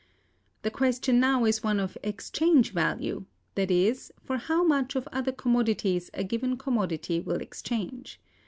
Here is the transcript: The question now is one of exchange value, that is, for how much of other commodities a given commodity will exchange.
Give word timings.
The 0.63 0.71
question 0.71 1.19
now 1.19 1.45
is 1.45 1.61
one 1.61 1.79
of 1.79 1.95
exchange 2.01 2.73
value, 2.73 3.25
that 3.53 3.69
is, 3.69 4.11
for 4.19 4.37
how 4.37 4.63
much 4.63 4.95
of 4.95 5.07
other 5.13 5.31
commodities 5.31 6.09
a 6.15 6.23
given 6.23 6.57
commodity 6.57 7.19
will 7.19 7.35
exchange. 7.39 8.19